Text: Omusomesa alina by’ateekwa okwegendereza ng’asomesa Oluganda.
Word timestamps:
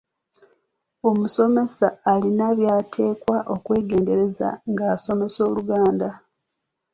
Omusomesa 1.09 1.87
alina 2.13 2.45
by’ateekwa 2.57 3.37
okwegendereza 3.55 4.47
ng’asomesa 4.71 5.39
Oluganda. 5.49 6.09